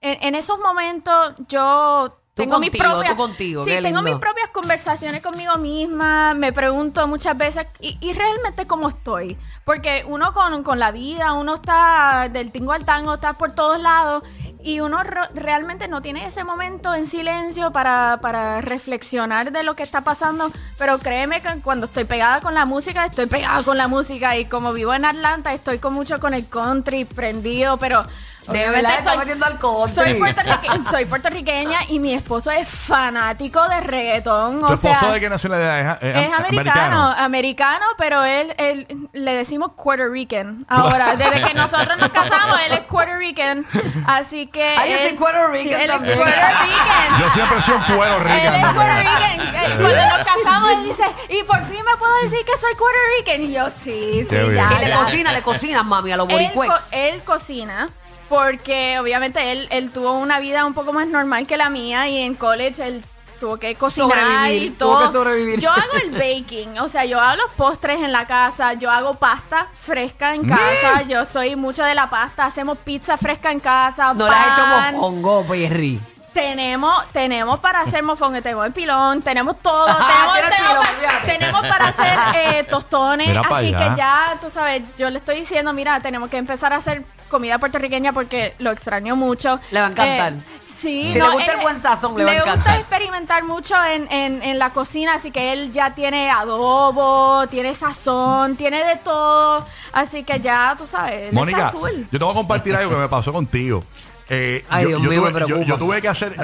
en 0.01 0.35
esos 0.35 0.59
momentos 0.59 1.35
yo 1.47 2.19
Tú 2.37 2.43
tengo 2.43 2.59
mis 2.59 2.71
propias 2.71 3.13
tú 3.13 3.17
contigo, 3.17 3.65
sí 3.65 3.71
tengo 3.81 4.03
mis 4.03 4.17
propias 4.17 4.51
conversaciones 4.53 5.23
conmigo 5.23 5.57
misma 5.57 6.35
me 6.35 6.53
pregunto 6.53 7.07
muchas 7.09 7.35
veces 7.35 7.67
y, 7.81 7.97
y 7.99 8.13
realmente 8.13 8.67
cómo 8.67 8.91
estoy. 8.91 9.39
Porque 9.65 10.05
uno 10.07 10.35
con, 10.35 10.63
con 10.63 10.79
la 10.79 10.91
vida 10.91 11.33
uno 11.33 11.55
está 11.55 12.29
del 12.31 12.53
tingo 12.53 12.73
al 12.73 12.85
tango 12.85 13.15
está 13.15 13.33
por 13.33 13.53
todos 13.53 13.81
lados 13.81 14.23
y 14.67 14.81
uno 14.81 15.03
re- 15.05 15.29
realmente 15.33 15.87
no 15.87 16.03
tiene 16.03 16.27
ese 16.27 16.43
momento 16.43 16.93
en 16.95 17.07
silencio 17.07 17.71
para, 17.71 18.19
para 18.21 18.61
reflexionar 18.61 19.53
de 19.53 19.63
lo 19.63 19.77
que 19.77 19.85
está 19.85 20.01
pasando 20.01 20.51
pero 20.77 20.99
créeme 20.99 21.41
que 21.41 21.61
cuando 21.63 21.87
estoy 21.87 22.05
pegada 22.05 22.41
con 22.41 22.53
la 22.55 22.65
música 22.67 23.05
estoy 23.07 23.27
pegada 23.27 23.63
con 23.63 23.77
la 23.79 23.87
música 23.87 24.37
y 24.37 24.47
como 24.47 24.73
vivo 24.73 24.93
en 24.93 25.05
Atlanta 25.05 25.53
estoy 25.53 25.79
con 25.79 25.93
mucho 25.93 26.19
con 26.19 26.35
el 26.35 26.49
country 26.49 27.05
prendido 27.05 27.77
pero 27.77 28.05
De 28.49 28.69
verdad, 28.69 28.99
está 28.99 29.11
soy- 29.11 29.19
metiendo 29.19 29.45
al 29.47 29.59
country. 29.59 29.95
soy, 29.95 30.15
puertorrique- 30.15 30.85
soy 30.91 31.05
puertorriqueña 31.05 31.79
y 31.89 31.99
mi 31.99 32.15
esposo 32.15 32.51
es 32.51 32.69
fanático 32.69 33.67
de 33.69 33.81
reggaetón. 33.81 34.61
¿Tu 34.61 34.67
O 34.67 34.75
esposo 34.75 35.01
sea, 35.01 35.11
de 35.11 35.19
qué 35.21 35.29
nacionalidad 35.29 35.99
es? 36.01 36.03
Eh, 36.17 36.27
es 36.33 36.39
americano, 36.39 37.11
americano, 37.19 37.85
pero 37.99 38.23
él, 38.25 38.55
él 38.59 39.09
le 39.13 39.35
decimos 39.35 39.73
Puerto 39.77 40.09
Rican. 40.09 40.65
Ahora, 40.69 41.17
desde 41.19 41.43
que 41.43 41.55
nosotros 41.55 41.99
nos 41.99 42.11
casamos, 42.11 42.57
él 42.67 42.73
es 42.75 42.81
Puerto 43.17 43.19
Rican. 43.19 43.67
Así 44.07 44.47
que. 44.47 44.75
Ah, 44.79 44.87
yo 44.87 44.95
él- 44.95 45.01
soy 45.09 45.13
Puerto 45.19 45.47
Rican 45.49 45.81
Él 45.81 45.87
también. 45.89 46.13
es 46.19 46.23
Puerto 46.25 46.41
Rican. 46.41 47.21
Yo 47.21 47.31
siempre 47.31 47.63
soy 47.63 47.75
un 47.75 47.83
pueblo 47.85 48.17
Él 48.31 48.55
es. 48.55 48.61
Puerto 48.61 48.81
Rican. 48.83 49.41
Eh, 49.57 49.77
Cuando 49.81 50.17
nos 50.17 50.27
casamos, 50.27 50.71
él 50.73 50.85
dice, 50.85 51.05
y 51.31 51.43
por 51.45 51.63
fin 51.65 51.85
me 51.85 51.97
puedo 51.97 52.13
decir 52.23 52.39
que 52.45 52.57
soy 52.57 52.75
Puerto 52.75 52.99
Rican. 53.19 53.43
Y 53.43 53.53
yo, 53.53 53.67
sí, 53.71 54.27
sí, 54.29 54.37
ya. 54.55 54.71
Y 54.81 54.85
le 54.85 54.93
cocina, 54.93 55.33
le 55.33 55.43
cocinas, 55.43 55.85
mami, 55.85 56.13
a 56.13 56.17
los 56.17 56.29
Él, 56.29 56.35
boricuex. 56.35 56.73
co- 56.91 56.97
él 56.97 57.23
cocina 57.25 57.89
porque 58.29 58.99
obviamente 58.99 59.53
él, 59.53 59.69
él 59.71 59.91
tuvo 59.93 60.13
una 60.19 60.41
vida 60.41 60.65
un 60.65 60.75
poco 60.75 60.93
más 60.93 61.07
normal 61.07 61.47
que 61.47 61.57
la 61.57 61.71
mía 61.71 62.09
y 62.09 62.19
en 62.19 62.35
college 62.35 62.85
él 62.87 63.05
tuvo 63.37 63.57
que 63.59 63.75
cocinar 63.77 64.11
Sobrevivir, 64.19 64.63
y 64.63 64.71
tuvo 64.71 64.93
todo. 64.95 65.03
que 65.07 65.09
sobrevivir. 65.13 65.61
Yo 65.61 65.71
hago 65.71 65.95
el 66.03 66.11
baking, 66.13 66.79
o 66.81 66.89
sea, 66.89 67.05
yo 67.05 67.21
hago 67.21 67.37
los 67.37 67.53
postres 67.53 68.01
en 68.03 68.13
la 68.13 68.27
casa, 68.27 68.73
yo 68.75 68.91
hago 68.91 69.15
pasta 69.15 69.67
fresca 69.81 70.35
en 70.35 70.49
casa, 70.49 71.03
yo 71.03 71.25
soy 71.25 71.57
mucho 71.57 71.83
de 71.85 71.95
la 71.95 72.11
pasta, 72.11 72.45
hacemos 72.47 72.79
pizza 72.79 73.17
fresca 73.17 73.51
en 73.53 73.61
casa, 73.61 74.13
No 74.15 74.27
le 74.29 74.35
has 74.35 74.59
hecho 74.59 74.67
mofongo, 74.67 75.45
Perry. 75.45 76.01
Tenemos, 76.33 76.93
tenemos 77.13 77.59
para 77.61 77.81
hacer 77.81 78.03
mofongo, 78.03 78.43
tenemos 78.43 78.67
el 78.67 78.73
pilón, 78.73 79.23
tenemos 79.23 79.59
todo, 79.63 79.89
Ajá, 79.89 80.35
tenemos, 80.35 80.51
tenemos 80.55 80.87
pa- 80.87 81.27
tenemos 81.27 81.61
para 81.63 81.89
hacer 81.89 82.19
eh, 82.35 82.65
tostones, 82.71 83.29
Mira 83.29 83.43
pa' 83.43 83.57
así 83.57 83.75
allá. 83.75 83.89
que 83.91 83.97
ya, 83.97 84.37
tú 84.43 84.51
sabes, 84.51 84.83
yo 84.99 85.09
le 85.09 85.19
estoy 85.19 85.37
diciendo, 85.37 85.73
mira, 85.73 85.99
tenemos 86.01 86.29
que 86.29 86.37
empezar 86.37 86.75
a 86.75 86.77
hacer 86.77 87.03
comida 87.29 87.59
puertorriqueña 87.59 88.13
porque 88.13 88.55
lo 88.59 88.71
extraño 88.71 89.17
mucho. 89.17 89.59
Le 89.71 89.81
va 89.81 89.87
a 89.87 89.91
encantar. 89.91 90.33
Eh, 90.33 90.37
sí, 90.63 91.13
Si 91.13 91.19
le 91.21 91.29
gusta 91.31 91.53
el 91.53 91.61
buen 91.61 91.79
sazón, 91.79 92.17
le 92.17 92.25
va 92.25 92.31
a 92.31 92.35
gusta 92.35 92.51
encantar. 92.53 92.79
experimentar 92.81 93.45
mucho 93.45 93.75
en, 93.85 94.11
en, 94.13 94.43
en 94.43 94.59
la 94.59 94.71
cocina, 94.71 95.15
así 95.15 95.31
que 95.31 95.53
él 95.53 95.73
ya 95.73 95.95
tiene 95.95 96.31
adobo, 96.31 97.47
tiene 97.49 97.75
sazón, 97.75 98.57
tiene 98.57 98.85
de 98.85 98.97
todo, 98.97 99.67
así 99.93 100.25
que 100.25 100.41
ya, 100.41 100.75
tú 100.79 100.87
sabes, 100.87 101.33
Mónica, 101.33 101.67
está 101.67 101.71
full. 101.73 101.91
yo 102.11 102.19
te 102.19 102.25
voy 102.25 102.31
a 102.31 102.35
compartir 102.35 102.75
algo 102.77 102.91
que 102.91 102.97
me 102.99 103.09
pasó 103.09 103.33
contigo. 103.33 103.85
Eh, 104.29 104.65
Ay, 104.69 104.83
yo, 104.83 104.89
Dios 104.89 105.03
yo 105.03 105.11
mío, 105.11 105.23
tuve, 105.47 105.67
yo- 105.67 105.79
tuve 105.79 106.03
que 106.03 106.09
hacer. 106.09 106.35
Yo, 106.35 106.43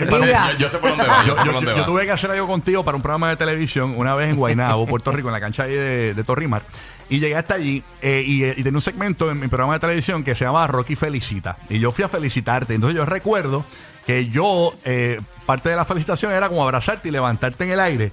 yo 0.56 0.68
sé 0.70 0.78
por 0.78 0.90
dónde 0.90 1.04
va. 1.04 1.24
Yo, 1.24 1.34
por 1.34 1.52
dónde 1.54 1.72
va. 1.72 1.84
tuve 1.84 2.04
que 2.04 2.12
hacer 2.12 2.30
algo 2.30 2.46
contigo 2.46 2.84
para 2.84 2.94
un 2.96 3.02
programa 3.02 3.28
de 3.30 3.36
televisión 3.36 3.94
una 3.96 4.14
vez 4.14 4.30
en 4.30 4.36
Guaynabo, 4.36 4.86
Puerto 4.86 5.10
Rico, 5.10 5.26
en 5.28 5.32
la 5.32 5.40
cancha 5.40 5.64
ahí 5.64 5.72
de, 5.72 6.14
de 6.14 6.22
Torrimar. 6.24 6.62
Y 7.12 7.20
llegué 7.20 7.36
hasta 7.36 7.54
allí 7.54 7.82
eh, 8.00 8.22
y, 8.26 8.42
eh, 8.44 8.54
y 8.56 8.62
tenía 8.62 8.78
un 8.78 8.82
segmento 8.82 9.30
en 9.30 9.38
mi 9.38 9.48
programa 9.48 9.74
de 9.74 9.80
televisión 9.80 10.24
que 10.24 10.34
se 10.34 10.44
llamaba 10.44 10.66
Rocky 10.66 10.96
Felicita. 10.96 11.56
Y 11.68 11.78
yo 11.78 11.92
fui 11.92 12.04
a 12.04 12.08
felicitarte. 12.08 12.74
Entonces 12.74 12.96
yo 12.96 13.04
recuerdo 13.04 13.64
que 14.06 14.28
yo, 14.28 14.72
eh, 14.84 15.20
parte 15.46 15.68
de 15.68 15.76
la 15.76 15.84
felicitación 15.84 16.32
era 16.32 16.48
como 16.48 16.62
abrazarte 16.62 17.08
y 17.08 17.12
levantarte 17.12 17.64
en 17.64 17.70
el 17.72 17.80
aire. 17.80 18.12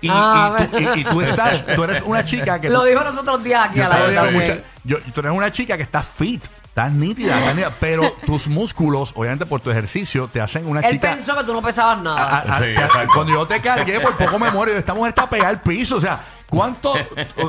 Y, 0.00 0.08
Ah, 0.10 0.58
y 0.60 0.66
tú, 0.66 0.78
y- 0.78 1.00
y 1.00 1.04
tú 1.04 1.22
estás, 1.22 1.64
tú 1.74 1.84
eres 1.84 2.02
una 2.04 2.24
chica 2.24 2.60
que... 2.60 2.68
Lo 2.70 2.84
dijo 2.84 3.02
los 3.02 3.16
otros 3.16 3.42
días 3.44 3.68
aquí 3.70 3.80
a 3.80 3.88
la 3.88 3.96
mucha- 4.32 4.58
yo- 4.84 4.98
tú 5.14 5.20
eres 5.20 5.32
una 5.32 5.50
chica 5.52 5.76
que 5.76 5.82
está 5.84 6.02
fit, 6.02 6.44
estás 6.76 6.92
nítida, 6.92 7.38
estás 7.38 7.54
nítida, 7.54 7.72
pero 7.80 8.14
tus 8.26 8.48
músculos, 8.48 9.10
obviamente 9.14 9.46
por 9.46 9.60
tu 9.62 9.70
ejercicio, 9.70 10.28
te 10.30 10.42
hacen 10.42 10.66
una 10.68 10.80
Él 10.80 10.92
chica. 10.96 11.14
pensó 11.14 11.34
que 11.34 11.44
tú 11.44 11.54
no 11.54 11.62
pesabas 11.62 12.02
nada. 12.02 12.22
a- 12.22 12.38
a- 12.40 12.56
Sí, 12.58 12.64
te- 12.64 12.74
exacto. 12.74 13.12
cuando 13.14 13.32
yo 13.32 13.46
te 13.46 13.60
cargué, 13.62 13.98
por 14.00 14.14
poco 14.18 14.38
me 14.38 14.50
muero. 14.50 14.72
Esta 14.76 14.92
mujer 14.92 15.08
está 15.08 15.26
pegada 15.28 15.48
al 15.48 15.62
piso. 15.62 15.96
O 15.96 16.00
sea, 16.00 16.20
¿cuánto? 16.50 16.92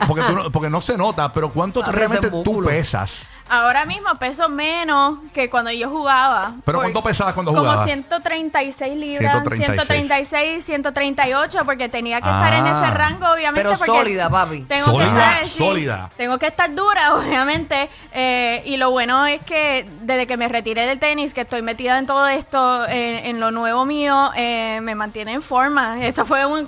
Porque, 0.08 0.22
tú 0.24 0.34
no, 0.36 0.50
porque 0.50 0.70
no 0.70 0.80
se 0.80 0.98
nota, 0.98 1.34
pero 1.34 1.50
¿cuánto 1.52 1.82
realmente 1.84 2.30
tú 2.30 2.38
músculo. 2.38 2.70
pesas? 2.70 3.12
Ahora 3.50 3.86
mismo 3.86 4.14
peso 4.16 4.50
menos 4.50 5.20
que 5.34 5.50
cuando 5.50 5.72
yo 5.72 5.90
jugaba. 5.90 6.54
¿Pero 6.66 6.80
cuánto 6.80 7.02
pesabas 7.04 7.34
cuando 7.34 7.52
Como 7.52 7.62
jugabas? 7.64 7.86
136 7.86 8.96
libras, 8.98 9.32
136. 9.44 10.64
136, 10.64 10.64
138, 10.66 11.66
porque 11.66 11.90
tenía 11.90 12.22
que 12.22 12.28
estar 12.30 12.54
en 12.54 12.66
Ah. 12.66 12.82
ese 12.84 12.94
rango, 12.94 13.26
obviamente. 13.32 13.64
Pero 13.68 13.78
porque 13.78 13.92
sólida, 13.92 14.30
papi. 14.30 14.62
Tengo 14.64 14.88
Sólida, 14.88 15.04
que 15.04 15.12
estar, 15.18 15.46
sí, 15.46 15.58
sólida. 15.58 16.10
Tengo 16.18 16.38
que 16.38 16.48
estar 16.48 16.74
dura, 16.74 17.16
obviamente. 17.16 17.90
eh, 18.14 18.62
y 18.66 18.78
lo 18.78 18.92
bueno 18.92 19.26
es 19.26 19.42
que 19.44 19.88
desde 20.02 20.28
que 20.28 20.38
me 20.38 20.48
retiré 20.48 20.86
del 20.86 21.00
tenis, 21.00 21.34
que 21.34 21.42
estoy 21.42 21.62
metida 21.62 21.98
en 22.00 22.06
todo 22.06 22.28
esto, 22.28 22.86
eh, 22.88 23.30
en 23.30 23.40
lo 23.40 23.52
nuevo 23.52 23.86
mío, 23.86 24.32
eh, 24.36 24.80
me 24.82 24.96
mantiene 24.96 25.34
en 25.34 25.42
forma. 25.42 26.06
Eso 26.06 26.26
fue 26.26 26.46
un, 26.46 26.66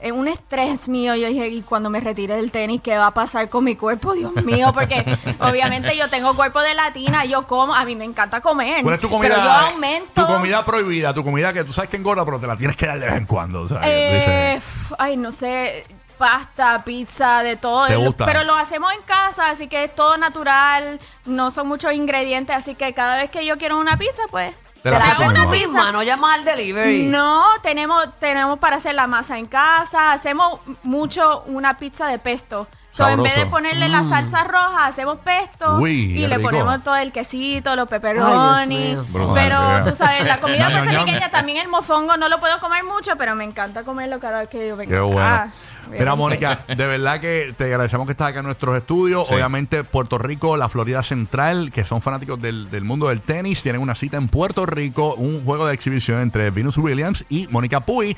eh, 0.00 0.12
un 0.12 0.28
estrés 0.28 0.88
mío. 0.88 1.14
Yo 1.14 1.28
dije, 1.28 1.48
y 1.48 1.62
cuando 1.62 1.90
me 1.90 2.00
retire 2.00 2.36
del 2.36 2.50
tenis, 2.50 2.80
¿qué 2.82 2.96
va 2.96 3.08
a 3.08 3.14
pasar 3.14 3.48
con 3.48 3.64
mi 3.64 3.76
cuerpo? 3.76 4.14
Dios 4.14 4.34
mío, 4.44 4.72
porque 4.72 5.04
obviamente 5.40 5.96
yo 5.96 6.08
tengo 6.08 6.34
cuerpo 6.34 6.60
de 6.60 6.74
latina, 6.74 7.24
yo 7.24 7.46
como, 7.46 7.74
a 7.74 7.84
mí 7.84 7.96
me 7.96 8.04
encanta 8.04 8.40
comer. 8.40 8.82
¿Cuál 8.82 8.94
es 8.94 9.00
tu 9.00 9.08
comida? 9.10 9.34
Pero 9.34 9.44
yo 9.44 9.50
aumento. 9.50 10.12
Tu 10.14 10.26
comida 10.26 10.64
prohibida, 10.64 11.14
tu 11.14 11.24
comida 11.24 11.52
que 11.52 11.64
tú 11.64 11.72
sabes 11.72 11.90
que 11.90 11.96
engorda, 11.96 12.24
pero 12.24 12.38
te 12.38 12.46
la 12.46 12.56
tienes 12.56 12.76
que 12.76 12.86
dar 12.86 12.98
de 12.98 13.06
vez 13.06 13.16
en 13.16 13.26
cuando. 13.26 13.62
o 13.62 13.68
sea, 13.68 13.80
Eh, 13.84 14.60
ay, 14.98 15.16
no 15.16 15.32
sé, 15.32 15.84
pasta, 16.18 16.82
pizza, 16.84 17.42
de 17.42 17.56
todo. 17.56 17.86
¿Te 17.86 17.96
gusta? 17.96 18.26
Pero 18.26 18.44
lo 18.44 18.54
hacemos 18.54 18.92
en 18.92 19.02
casa, 19.02 19.50
así 19.50 19.68
que 19.68 19.84
es 19.84 19.94
todo 19.94 20.16
natural, 20.16 21.00
no 21.24 21.50
son 21.50 21.68
muchos 21.68 21.92
ingredientes, 21.92 22.54
así 22.56 22.74
que 22.74 22.92
cada 22.92 23.16
vez 23.16 23.30
que 23.30 23.44
yo 23.44 23.56
quiero 23.58 23.78
una 23.78 23.96
pizza, 23.96 24.22
pues... 24.30 24.54
Te 24.90 24.92
Te 24.92 25.24
la 25.24 25.28
una 25.30 25.46
misma, 25.46 25.90
no 25.90 26.02
llamas 26.04 26.38
al 26.38 26.44
delivery. 26.44 27.06
No, 27.06 27.44
tenemos, 27.60 28.08
tenemos 28.20 28.60
para 28.60 28.76
hacer 28.76 28.94
la 28.94 29.08
masa 29.08 29.36
en 29.36 29.46
casa, 29.46 30.12
hacemos 30.12 30.60
mucho 30.84 31.42
una 31.46 31.76
pizza 31.76 32.06
de 32.06 32.20
pesto. 32.20 32.68
So, 32.92 33.06
en 33.08 33.22
vez 33.22 33.34
de 33.34 33.46
ponerle 33.46 33.88
la 33.88 34.04
salsa 34.04 34.44
roja, 34.44 34.86
hacemos 34.86 35.18
pesto 35.18 35.76
Uy, 35.76 36.16
y 36.16 36.26
le 36.28 36.36
rico. 36.36 36.48
ponemos 36.48 36.82
todo 36.82 36.96
el 36.96 37.12
quesito, 37.12 37.74
los 37.76 37.88
pepperoni. 37.88 38.96
Pero 39.34 39.84
tú 39.84 39.94
sabes, 39.94 40.24
la 40.24 40.38
comida 40.38 40.70
puertorriqueña 40.70 41.30
también 41.30 41.58
el 41.58 41.68
mofongo 41.68 42.16
no 42.16 42.28
lo 42.28 42.38
puedo 42.38 42.58
comer 42.60 42.84
mucho, 42.84 43.16
pero 43.16 43.34
me 43.34 43.44
encanta 43.44 43.82
comerlo 43.82 44.18
cada 44.20 44.40
vez 44.40 44.48
que 44.48 44.68
yo 44.68 44.76
vengo. 44.76 44.90
Qué 44.90 45.00
bueno. 45.00 45.20
Ah, 45.20 45.48
Mira, 45.90 46.14
Mónica, 46.14 46.60
de 46.68 46.86
verdad 46.86 47.20
que 47.20 47.54
te 47.56 47.64
agradecemos 47.64 48.06
que 48.06 48.12
estás 48.12 48.28
acá 48.28 48.40
en 48.40 48.46
nuestros 48.46 48.76
estudios. 48.76 49.28
Sí. 49.28 49.34
Obviamente, 49.34 49.84
Puerto 49.84 50.18
Rico, 50.18 50.56
la 50.56 50.68
Florida 50.68 51.02
Central, 51.02 51.70
que 51.72 51.84
son 51.84 52.02
fanáticos 52.02 52.40
del, 52.40 52.70
del 52.70 52.84
mundo 52.84 53.08
del 53.08 53.20
tenis, 53.20 53.62
tienen 53.62 53.80
una 53.80 53.94
cita 53.94 54.16
en 54.16 54.28
Puerto 54.28 54.66
Rico, 54.66 55.14
un 55.14 55.44
juego 55.44 55.66
de 55.66 55.74
exhibición 55.74 56.20
entre 56.20 56.50
Venus 56.50 56.76
Williams 56.78 57.24
y 57.28 57.46
Mónica 57.48 57.80
Puy. 57.80 58.16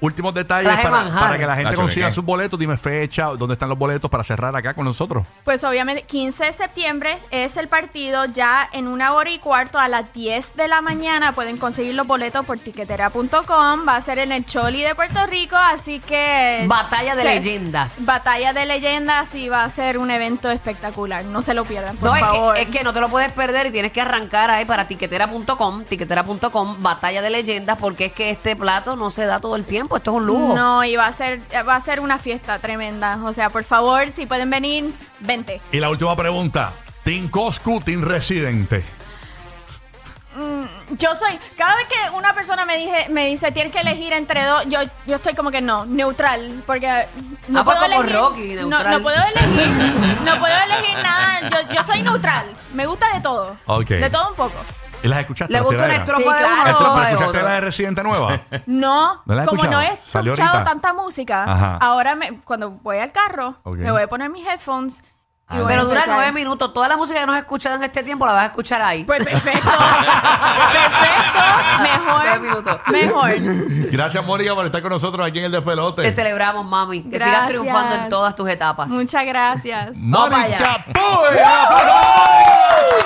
Últimos 0.00 0.32
detalles 0.34 0.70
Traje 0.72 0.82
para, 0.88 1.04
manjar. 1.04 1.20
para 1.20 1.38
que 1.38 1.46
la 1.46 1.54
gente 1.56 1.64
Nacho, 1.70 1.76
¿de 1.76 1.82
consiga 1.82 2.06
qué? 2.08 2.12
sus 2.12 2.24
boletos. 2.24 2.58
Dime 2.58 2.76
fecha, 2.78 3.26
dónde 3.36 3.52
están 3.54 3.68
los 3.68 3.78
boletos 3.78 4.10
para 4.10 4.24
cerrar 4.24 4.54
acá 4.56 4.72
con 4.74 4.84
nosotros. 4.84 5.26
Pues 5.44 5.62
obviamente 5.64 6.02
15 6.02 6.46
de 6.46 6.52
septiembre 6.52 7.18
es 7.30 7.56
el 7.56 7.68
partido, 7.68 8.24
ya 8.26 8.68
en 8.72 8.88
una 8.88 9.12
hora 9.12 9.30
y 9.30 9.38
cuarto 9.38 9.78
a 9.78 9.88
las 9.88 10.12
10 10.12 10.56
de 10.56 10.68
la 10.68 10.80
mañana 10.80 11.32
pueden 11.32 11.58
conseguir 11.58 11.94
los 11.94 12.06
boletos 12.06 12.46
por 12.46 12.58
tiquetera.com, 12.58 13.86
va 13.86 13.96
a 13.96 14.02
ser 14.02 14.18
en 14.18 14.32
el 14.32 14.44
Choli 14.46 14.82
de 14.82 14.94
Puerto 14.94 15.26
Rico, 15.26 15.56
así 15.56 16.00
que... 16.00 16.64
Batalla 16.66 17.14
de 17.14 17.22
Sí. 17.22 17.28
leyendas. 17.28 18.06
Batalla 18.06 18.52
de 18.52 18.64
leyendas 18.66 19.34
y 19.34 19.48
va 19.48 19.64
a 19.64 19.70
ser 19.70 19.98
un 19.98 20.10
evento 20.10 20.50
espectacular, 20.50 21.24
no 21.24 21.42
se 21.42 21.54
lo 21.54 21.64
pierdan, 21.64 21.96
por 21.96 22.08
No, 22.10 22.16
es 22.16 22.20
favor. 22.22 22.54
que, 22.54 22.62
es 22.62 22.68
que 22.68 22.84
no 22.84 22.92
te 22.92 23.00
lo 23.00 23.08
puedes 23.08 23.32
perder 23.32 23.66
y 23.66 23.70
tienes 23.70 23.92
que 23.92 24.00
arrancar 24.00 24.50
ahí 24.50 24.64
para 24.64 24.86
tiquetera.com, 24.88 25.84
tiquetera.com, 25.84 26.76
batalla 26.82 27.22
de 27.22 27.30
leyendas, 27.30 27.78
porque 27.78 28.06
es 28.06 28.12
que 28.12 28.30
este 28.30 28.56
plato 28.56 28.96
no 28.96 29.10
se 29.10 29.24
da 29.26 29.40
todo 29.40 29.56
el 29.56 29.64
tiempo, 29.64 29.89
esto 29.96 30.10
es 30.12 30.16
un 30.18 30.26
lujo. 30.26 30.54
No, 30.54 30.84
y 30.84 30.96
va 30.96 31.06
a 31.06 31.12
ser 31.12 31.40
va 31.66 31.76
a 31.76 31.80
ser 31.80 32.00
una 32.00 32.18
fiesta 32.18 32.58
tremenda, 32.58 33.18
o 33.24 33.32
sea, 33.32 33.50
por 33.50 33.64
favor, 33.64 34.10
si 34.12 34.26
pueden 34.26 34.50
venir, 34.50 34.92
vente. 35.20 35.60
Y 35.72 35.78
la 35.78 35.90
última 35.90 36.14
pregunta. 36.16 36.72
Team 37.04 37.28
Coscu, 37.28 37.80
Team 37.80 38.02
Residente. 38.02 38.84
Yo 40.90 41.14
soy, 41.16 41.38
cada 41.56 41.74
vez 41.76 41.86
que 41.88 42.10
una 42.16 42.32
persona 42.34 42.64
me 42.64 42.76
dije, 42.76 43.08
me 43.10 43.26
dice 43.26 43.50
tienes 43.52 43.72
que 43.72 43.80
elegir 43.80 44.12
entre 44.12 44.44
dos, 44.44 44.64
yo, 44.66 44.78
yo 45.06 45.16
estoy 45.16 45.34
como 45.34 45.50
que 45.50 45.60
no, 45.60 45.86
neutral, 45.86 46.62
porque 46.66 47.06
no 47.48 47.60
Ah, 47.60 47.64
pues 47.64 47.76
puedo 47.76 47.90
como 47.90 48.02
elegir, 48.02 48.16
Rocky, 48.16 48.54
no, 48.54 48.68
neutral. 48.68 48.90
no 48.92 49.02
puedo 49.02 49.16
elegir, 49.16 49.68
no 50.24 50.38
puedo 50.38 50.54
elegir 50.56 50.94
nada, 51.02 51.48
yo, 51.48 51.74
yo 51.74 51.82
soy 51.84 52.02
neutral, 52.02 52.46
me 52.74 52.86
gusta 52.86 53.12
de 53.12 53.20
todo, 53.20 53.56
de 53.88 54.10
todo 54.10 54.30
un 54.30 54.36
poco. 54.36 54.54
¿Y 55.02 55.08
las 55.08 55.20
escuchaste? 55.20 55.52
¿Le 55.52 55.58
las 55.58 55.66
gusta 55.66 55.78
una 55.84 55.86
tiraderas? 55.94 56.08
estrofa 56.08 56.22
Sí, 56.22 56.22
de 56.22 56.44
uno 56.44 56.54
claro. 56.54 56.70
Estrofa, 56.70 57.00
de 57.06 57.12
¿Escuchaste 57.12 57.42
la 57.42 57.50
de 57.52 57.60
Residente 57.62 58.02
nueva? 58.02 58.40
No, 58.66 59.22
¿No 59.24 59.34
la 59.34 59.42
has 59.42 59.48
como 59.48 59.64
no 59.64 59.80
he 59.80 59.84
escuchado? 59.84 60.10
Salió 60.10 60.32
escuchado 60.34 60.58
ahorita. 60.58 60.70
tanta 60.70 60.92
música, 60.92 61.44
Ajá. 61.44 61.78
ahora 61.80 62.14
me, 62.14 62.40
cuando 62.40 62.70
voy 62.70 62.98
al 62.98 63.10
carro, 63.12 63.56
Ok. 63.62 63.76
me 63.78 63.90
voy 63.90 64.02
a 64.02 64.08
poner 64.08 64.28
mis 64.30 64.46
headphones 64.46 65.02
y 65.02 65.04
Ah, 65.52 65.56
voy 65.56 65.64
a 65.64 65.66
Pero 65.68 65.84
dura 65.86 65.96
empezar. 66.00 66.14
nueve 66.16 66.32
minutos. 66.32 66.72
Toda 66.72 66.86
la 66.86 66.96
música 66.96 67.18
que 67.18 67.26
nos 67.26 67.34
has 67.34 67.40
escuchado 67.42 67.74
en 67.74 67.82
este 67.82 68.04
tiempo 68.04 68.24
la 68.24 68.30
vas 68.32 68.42
a 68.42 68.46
escuchar 68.46 68.80
ahí. 68.82 69.02
Pues 69.02 69.24
perfecto, 69.24 69.68
perfecto, 69.68 71.40
Nueve 71.78 71.98
mejor, 72.04 72.40
minutos. 72.40 72.80
mejor. 72.86 73.32
Gracias, 73.90 74.24
Mónica, 74.24 74.54
por 74.54 74.66
estar 74.66 74.80
con 74.80 74.92
nosotros 74.92 75.26
aquí 75.26 75.40
en 75.40 75.46
el 75.46 75.52
Despelote. 75.52 76.02
Te 76.02 76.10
celebramos, 76.12 76.64
mami. 76.66 77.02
Que 77.02 77.18
sigas 77.18 77.28
Gracias. 77.30 77.48
triunfando 77.48 77.94
en 77.96 78.08
todas 78.10 78.36
tus 78.36 78.48
etapas. 78.48 78.88
Muchas 78.90 79.24
gracias. 79.26 79.96
Vamos 80.02 80.30
Mónica 80.30 80.56
allá. 80.56 80.84
Puy. 80.92 81.38
¡Aplausos! 81.42 83.04